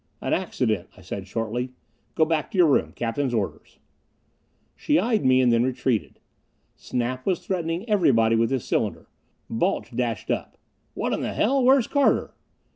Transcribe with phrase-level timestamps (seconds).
[0.19, 1.73] "An accident," I said shortly.
[2.15, 2.91] "Go back to your room.
[2.95, 3.77] Captain's orders."
[4.75, 6.19] She eyed me and then retreated.
[6.75, 9.09] Snap was threatening everybody with his cylinder.
[9.47, 10.57] Balch dashed up.
[10.95, 11.63] "What in the hell?
[11.63, 12.33] Where's Carter?"